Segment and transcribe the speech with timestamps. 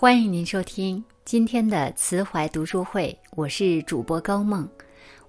[0.00, 4.68] 欢迎您收听今天的慈怀读书会，我是主播高梦，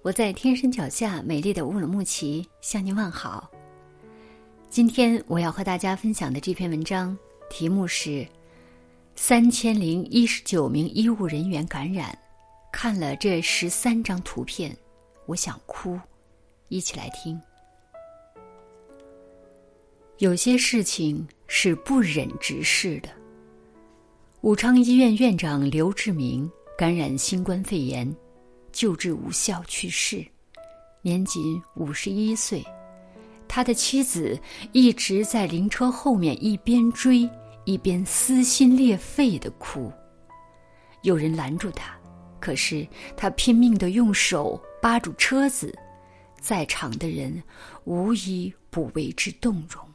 [0.04, 3.50] 我在天山脚下美丽的乌鲁木齐向您问好。
[4.70, 7.18] 今天我要和大家分享的这篇文章
[7.50, 8.24] 题目是
[9.18, 12.16] “三千零一十九名医务人员感染”。
[12.72, 14.78] 看了这十三张图片，
[15.26, 16.00] 我想哭。
[16.68, 17.42] 一起来听。
[20.20, 23.10] 有些事情是不忍直视的。
[24.42, 28.10] 武昌医院院长刘志明感染新冠肺炎，
[28.72, 30.26] 救治无效去世，
[31.02, 32.66] 年仅五十一岁。
[33.50, 34.40] 他的妻子
[34.72, 37.30] 一直在灵车后面一边追
[37.66, 39.92] 一边撕心裂肺的哭。
[41.02, 41.94] 有人拦住他。
[42.40, 42.88] 可是
[43.18, 45.78] 他拼命的用手扒住车子，
[46.40, 47.44] 在场的人
[47.84, 49.89] 无一不为之动容。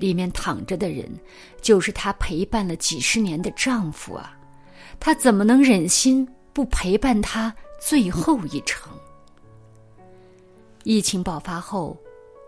[0.00, 1.08] 里面躺着的人，
[1.60, 4.36] 就是她陪伴了几十年的丈夫啊！
[4.98, 8.92] 她怎么能忍心不陪伴他最后一程？
[10.82, 11.96] 疫情爆发后，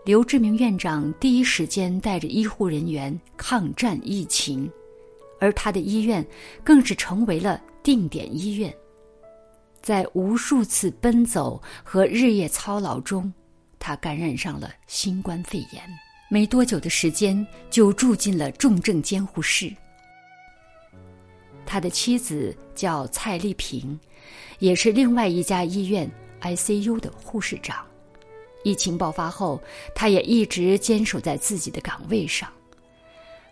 [0.03, 4.69] 刘志明院长第一时间带着医护人员抗战疫情，
[5.39, 6.25] 而他的医院
[6.63, 7.61] 更是成为了。
[7.83, 8.73] 定点医院，
[9.81, 13.29] 在无数次奔走和日夜操劳中，
[13.77, 15.83] 他感染上了新冠肺炎。
[16.33, 19.71] 没多久的时间，就住进了重症监护室。
[21.63, 23.99] 他的妻子叫蔡丽萍，
[24.57, 26.09] 也是另外一家医院
[26.41, 27.85] ICU 的护士长。
[28.63, 29.61] 疫情爆发后，
[29.93, 32.51] 他也一直坚守在自己的岗位上。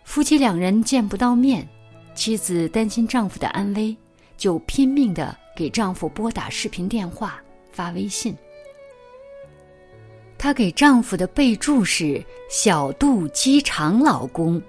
[0.02, 1.64] 夫妻两人见不到面，
[2.16, 3.96] 妻子担心丈夫的安危。
[4.36, 8.36] 就拼命的给丈夫拨打视频电话、发微信。
[10.42, 14.60] 她给丈夫的备注是“小肚鸡肠老公”。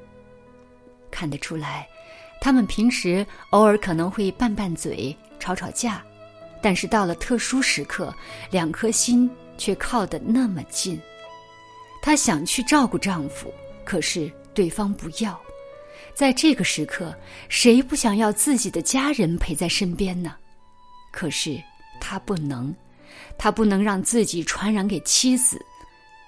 [1.10, 1.90] 看得出来，
[2.40, 6.06] 他们平时偶尔可能会拌拌嘴、吵吵架，
[6.62, 8.14] 但是到了特殊时刻，
[8.52, 11.02] 两颗心却靠得那么近。
[12.04, 13.52] 她想去照顾丈夫，
[13.84, 15.42] 可是对方不要。
[16.14, 17.18] 在这个时刻，
[17.50, 20.36] 谁不想要自己的家人陪在身边呢？
[21.12, 21.60] 可是
[22.00, 22.72] 她不能，
[23.38, 25.64] 他不能让自己传染给妻子，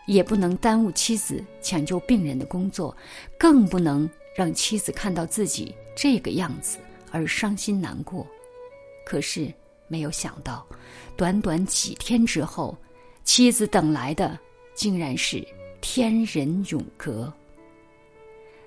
[0.06, 2.96] 也不能耽误妻子抢救病人的工作，
[3.38, 6.78] 更不能让妻子看到自己这个样子
[7.12, 8.26] 而伤心难过。
[9.06, 9.54] 可是
[9.88, 10.66] 没有想到，
[11.16, 12.78] 短短几天之后，
[13.24, 14.38] 妻子等来的
[14.74, 15.46] 竟然是
[15.80, 17.32] 天人永隔。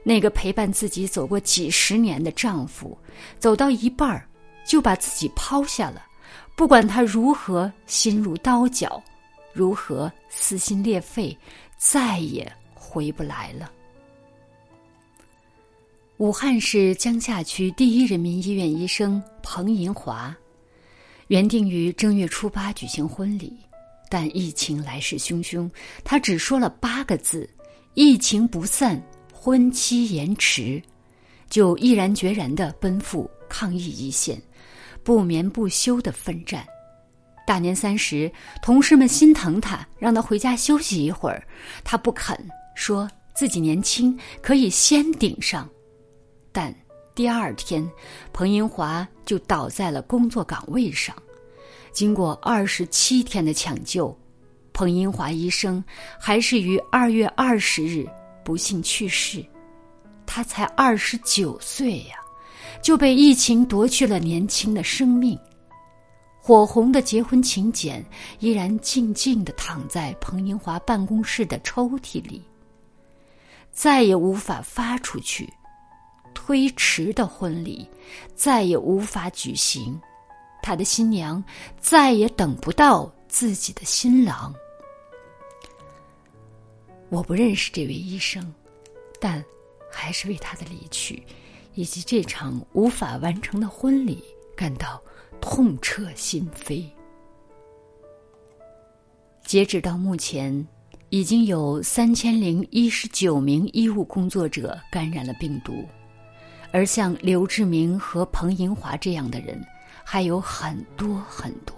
[0.04, 2.96] 那个陪伴自己走过几十年的丈夫，
[3.38, 4.26] 走到一半儿
[4.64, 6.06] 就把自己抛下了。
[6.58, 9.00] 不管他如何心如刀绞，
[9.52, 11.38] 如何撕心裂肺，
[11.76, 13.70] 再也回不来了。
[16.16, 20.36] 武汉市江夏区第一人民医院医生彭银华，
[21.28, 23.56] 原定于正月初八举行婚礼，
[24.10, 25.70] 但疫情来势汹汹，
[26.02, 27.48] 他只说了八个字
[27.94, 29.00] ：“疫情不散。”
[29.32, 30.82] 婚期延迟，
[31.48, 34.42] 就毅然决然的奔赴抗疫一线，
[35.08, 36.62] 不眠不休的奋战。
[37.46, 38.30] 大年三十，
[38.60, 41.42] 同事们心疼他，让他回家休息一会儿，
[41.82, 42.38] 他不肯，
[42.74, 45.66] 说自己年轻，可以先顶上。
[46.52, 46.74] 但
[47.14, 47.90] 第二天，
[48.34, 51.16] 彭英华就倒在了工作岗位上。
[51.90, 54.14] 经过二十七天的抢救，
[54.74, 55.82] 彭英华医生
[56.20, 58.06] 还是于二月二十日。
[58.44, 59.42] 不幸去世，
[60.26, 62.16] 他才二十九岁呀，
[62.82, 65.38] 就被疫情夺去了年轻的生命。
[66.40, 68.04] 火红的结婚请柬
[68.38, 72.42] 依然静静的躺在彭英华办公室的抽屉里，
[73.70, 75.52] 再也无法发出去。
[76.34, 77.86] 推迟的婚礼
[78.34, 80.00] 再也无法举行，
[80.62, 81.42] 他的新娘
[81.78, 84.54] 再也等不到自己的新郎。
[87.10, 88.54] 我不认识这位医生，
[89.20, 89.44] 但
[89.90, 91.22] 还是为他的离去
[91.78, 94.20] 以及这场无法完成的婚礼
[94.56, 95.00] 感到
[95.40, 96.82] 痛彻心扉。
[99.46, 100.66] 截止到目前，
[101.08, 105.84] 已经有三千零一十九名医务工作者感染了病毒，
[106.72, 109.64] 而像刘志明和彭银华这样的人
[110.02, 111.76] 还有很多很多。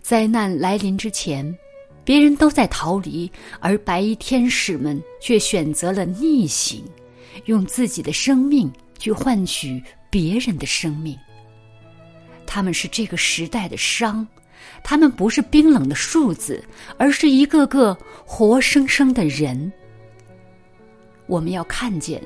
[0.00, 1.54] 灾难来临之前。
[2.02, 3.30] 别人都在逃离，
[3.60, 6.82] 而白衣天使们却选择了逆行，
[7.46, 11.16] 用自己的生命去换取别人的生命。
[12.46, 14.26] 他们是这个时代的伤，
[14.82, 16.62] 他们不是冰冷的数字，
[16.98, 19.72] 而是一个个活生生的人。
[21.26, 22.20] 我们要看见，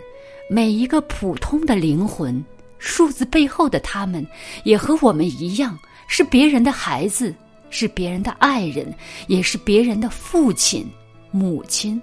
[0.49, 2.43] 每一个普通的灵魂，
[2.79, 4.27] 数字背后的他们，
[4.65, 5.79] 也和我们一样，
[6.09, 7.35] 是别人的孩子，
[7.69, 8.93] 是别人的爱人，
[9.27, 10.91] 也是别人的父亲、
[11.31, 12.01] 母亲。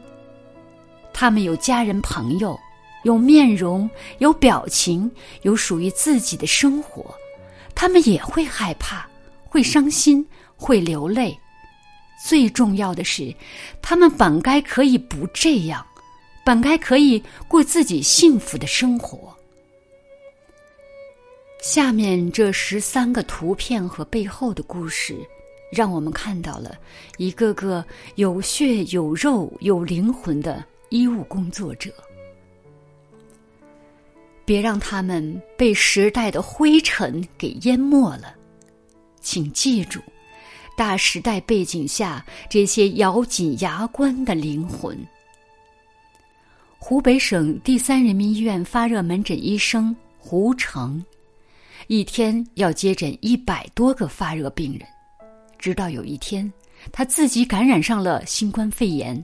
[1.11, 2.57] 他们有家人、朋友，
[3.03, 3.89] 有面容，
[4.19, 5.09] 有表情，
[5.41, 7.13] 有属于自己的生活。
[7.73, 9.09] 他们也会害怕，
[9.45, 10.25] 会伤心，
[10.55, 11.37] 会流泪。
[12.23, 13.33] 最重要的是，
[13.81, 15.83] 他们本该可以不这样，
[16.45, 19.35] 本该可以过自己幸福的生活。
[21.63, 25.15] 下面这十三个图片和背后的故事，
[25.71, 26.75] 让我们看到了
[27.17, 27.83] 一个个
[28.15, 31.91] 有血有肉有灵魂的医务工作者。
[34.43, 38.35] 别让他们被时代的灰尘给淹没了，
[39.21, 40.01] 请记住，
[40.75, 44.97] 大时代背景下这些咬紧牙关的灵魂。
[46.77, 51.03] 湖北省第三人民医院发热门诊医生胡成，
[51.87, 54.87] 一天要接诊一百多个发热病人，
[55.59, 56.51] 直到有一天
[56.91, 59.23] 他自己感染上了新冠肺炎，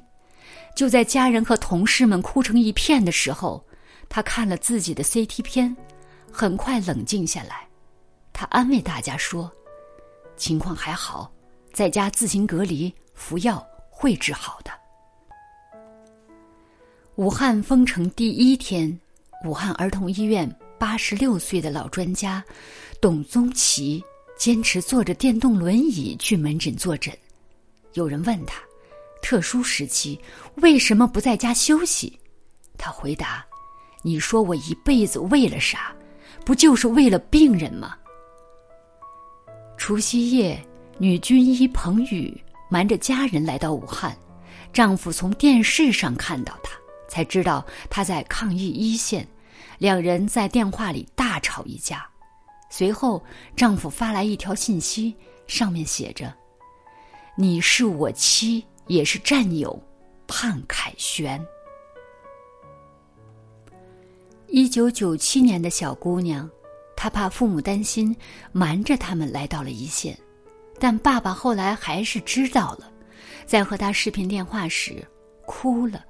[0.75, 3.61] 就在家人和同事们哭成一片的时候。
[4.09, 5.75] 他看了自己的 CT 片，
[6.31, 7.67] 很快冷静下来。
[8.33, 9.51] 他安慰大家说
[10.37, 11.31] ：“情况还好，
[11.73, 14.71] 在家自行隔离，服药会治好的。”
[17.15, 18.95] 武汉封城第一天，
[19.43, 22.43] 武汉儿童医院八十六岁的老专家
[23.01, 24.03] 董宗奇
[24.37, 27.11] 坚持坐着电动轮椅去门诊坐诊。
[27.93, 28.61] 有人问他
[29.23, 30.19] ：“特殊时期
[30.57, 32.19] 为什么不在家休息？”
[32.77, 33.43] 他回答。
[34.07, 35.93] 你说我一辈子为了啥？
[36.45, 37.97] 不就是为了病人吗？
[39.77, 40.65] 除夕夜，
[40.97, 44.17] 女军医彭宇瞒着家人来到武汉，
[44.71, 46.71] 丈夫从电视上看到她，
[47.09, 49.27] 才知道她在抗疫一线，
[49.77, 52.07] 两人在电话里大吵一架。
[52.69, 53.21] 随后，
[53.57, 55.13] 丈夫发来一条信息，
[55.47, 56.33] 上面写着
[57.35, 59.77] ：“你是我妻，也是战友，
[60.27, 61.45] 潘凯旋。”
[64.49, 66.49] 一九九七年的小姑娘，
[66.95, 68.15] 她怕父母担心，
[68.53, 70.17] 瞒着他们来到了一线。
[70.79, 72.89] 但爸爸后来还是知道了，
[73.45, 75.05] 在和她视频电话时
[75.45, 76.05] 哭了。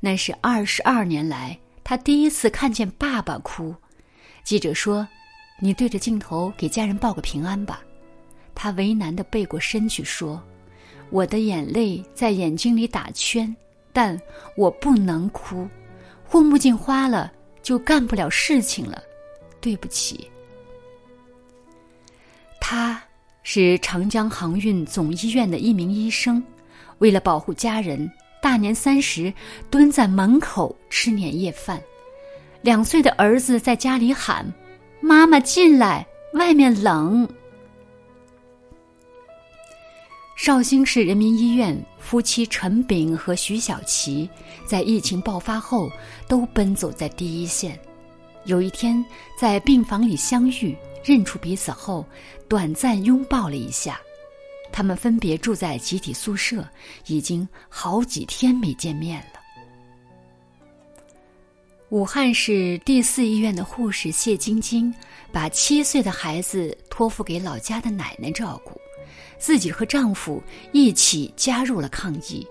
[0.00, 3.74] 那是二十二年来他第一次看见爸爸哭。
[4.44, 5.06] 记者说
[5.60, 7.82] ：“你对着镜头给家人报个平安吧。”
[8.54, 10.42] 他为难的背过身去说
[11.10, 13.54] ：“我的眼泪在眼睛里打圈，
[13.92, 14.18] 但
[14.56, 15.68] 我不能哭，
[16.24, 17.30] 护目镜花了。”
[17.62, 19.02] 就干不了事情了，
[19.60, 20.30] 对不起。
[22.60, 23.02] 他
[23.42, 26.42] 是长江航运总医院的一名医生，
[26.98, 28.10] 为了保护家人，
[28.42, 29.32] 大年三十
[29.70, 31.80] 蹲在门口吃年夜饭。
[32.60, 34.44] 两岁的儿子在家里喊
[35.00, 37.26] ：“妈妈进来，外面冷。”
[40.38, 44.30] 绍兴市人民医院夫妻陈炳和徐小琪
[44.64, 45.90] 在疫情爆发后
[46.28, 47.76] 都奔走在第一线。
[48.44, 49.04] 有一天
[49.36, 52.06] 在病房里相遇，认出彼此后，
[52.48, 54.00] 短暂拥抱了一下。
[54.70, 56.64] 他们分别住在集体宿舍，
[57.08, 59.40] 已经好几天没见面了。
[61.88, 64.94] 武汉市第四医院的护士谢晶晶
[65.32, 68.80] 把七岁的孩子托付给老家的奶奶照顾。
[69.38, 72.46] 自己和丈夫一起加入了抗疫，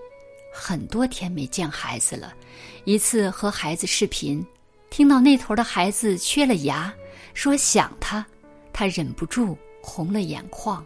[0.52, 2.34] 很多天没见孩子了。
[2.84, 4.44] 一次和孩子视频，
[4.90, 6.92] 听到那头的孩子缺了牙，
[7.34, 8.24] 说想他，
[8.72, 10.84] 他忍不住红了眼眶。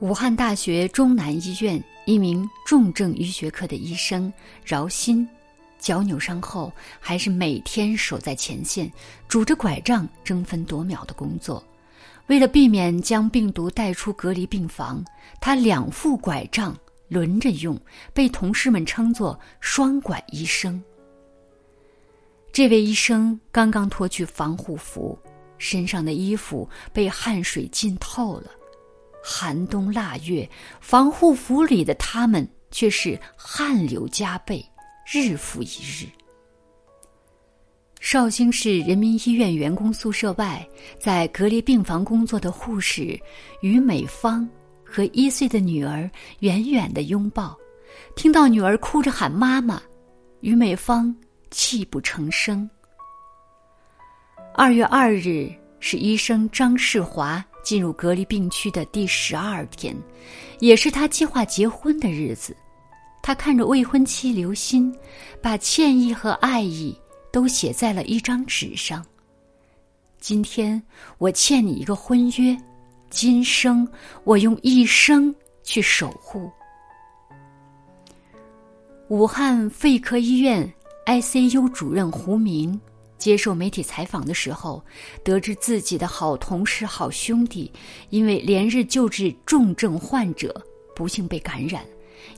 [0.00, 4.32] 武汉大学中南医院一名重症医学科的医生
[4.64, 5.28] 饶鑫，
[5.78, 8.90] 脚扭伤后还是每天守在前线，
[9.28, 11.62] 拄着拐杖争分夺秒的工作。
[12.30, 15.04] 为了避免将病毒带出隔离病房，
[15.40, 17.76] 他两副拐杖轮着用，
[18.14, 20.80] 被同事们称作“双拐医生”。
[22.52, 25.18] 这位医生刚刚脱去防护服，
[25.58, 28.48] 身上的衣服被汗水浸透了。
[29.24, 30.48] 寒冬腊月，
[30.80, 34.64] 防护服里的他们却是汗流浃背，
[35.04, 36.06] 日复一日。
[38.00, 40.66] 绍兴市人民医院员工宿舍外，
[40.98, 43.20] 在隔离病房工作的护士
[43.60, 44.48] 于美芳
[44.82, 47.54] 和一岁的女儿远远的拥抱，
[48.16, 49.80] 听到女儿哭着喊妈妈，
[50.40, 51.14] 于美芳
[51.50, 52.68] 泣不成声。
[54.54, 59.94] 二月二日是医生张世华进入隔离病区的第十二天，
[60.58, 62.56] 也是他计划结婚的日子。
[63.22, 64.90] 他看着未婚妻刘欣，
[65.42, 66.98] 把歉意和爱意
[67.32, 69.04] 都写在了一张纸上。
[70.18, 70.82] 今天
[71.18, 72.56] 我欠你一个婚约，
[73.08, 73.88] 今生
[74.24, 76.50] 我用一生去守护。
[79.08, 80.72] 武汉肺科医院
[81.06, 82.80] ICU 主任胡明
[83.18, 84.84] 接受媒体采访的时候，
[85.24, 87.72] 得知自己的好同事、好兄弟
[88.10, 91.84] 因为连日救治重症患者，不幸被感染，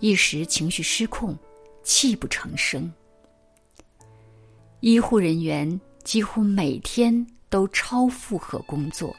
[0.00, 1.36] 一时情绪失控，
[1.82, 2.90] 泣不成声。
[4.82, 9.16] 医护人员几乎每天都超负荷工作，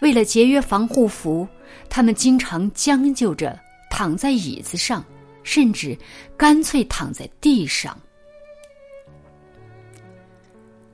[0.00, 1.48] 为了节约防护服，
[1.90, 3.58] 他们经常将就着
[3.90, 5.04] 躺在椅子上。
[5.44, 5.96] 甚至
[6.36, 7.98] 干脆躺在地上。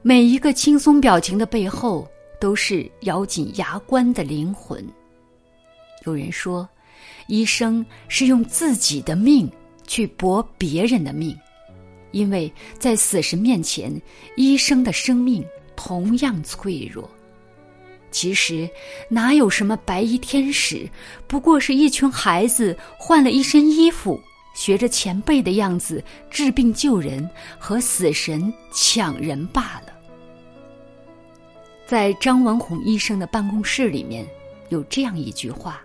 [0.01, 4.87] 每一个轻松表情的背后，都是咬紧牙关的灵魂。
[6.05, 6.69] 有人说，
[7.27, 9.51] 医生是用自己的命
[9.89, 11.37] 去搏别人的命，
[12.15, 13.93] 因为在死神面前，
[14.37, 15.45] 医生的生命
[15.75, 17.11] 同样脆弱。
[18.11, 18.71] 其实，
[19.09, 20.89] 哪有什么白衣天使，
[21.27, 24.19] 不过是一群孩子换了一身衣服。
[24.55, 27.29] 学着前辈的样子治病救人，
[27.59, 29.93] 和死神抢人罢了。
[31.85, 34.25] 在张文宏医生的办公室里面，
[34.69, 35.85] 有这样一句话：“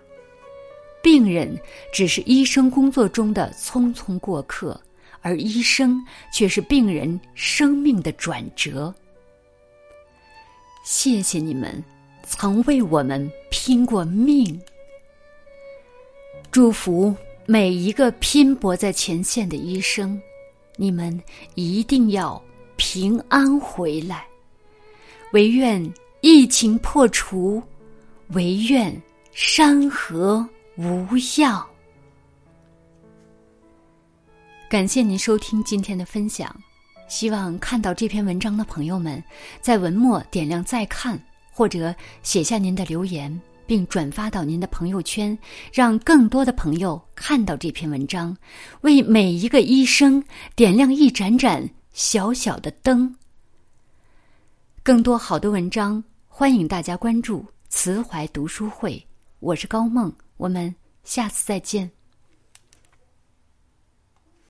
[1.02, 1.52] 病人
[1.92, 4.80] 只是医生工作中的匆匆过客，
[5.22, 8.94] 而医生却是病人生命的转折。”
[10.84, 11.82] 谢谢你们，
[12.26, 14.60] 曾为我们拼过命。
[16.50, 17.14] 祝福。
[17.46, 20.20] 每一个拼搏在前线的医生，
[20.76, 21.20] 你们
[21.56, 22.40] 一定要
[22.76, 24.24] 平安回来。
[25.32, 25.82] 唯愿
[26.20, 27.60] 疫情破除，
[28.34, 28.94] 唯愿
[29.32, 31.66] 山河无恙。
[34.70, 36.54] 感谢您收听今天的分享，
[37.08, 39.20] 希望看到这篇文章的朋友们
[39.60, 43.40] 在文末点亮再看，或者写下您的留言。
[43.66, 45.36] 并转发到您的朋友圈，
[45.72, 48.36] 让更多的朋友看到这篇文章，
[48.82, 50.22] 为每一个医生
[50.54, 53.12] 点亮一盏盏小小的灯。
[54.84, 59.04] 更多好的文章，欢迎大家关注慈怀读书会。
[59.40, 60.72] 我是高梦，我们
[61.02, 61.88] 下次再见。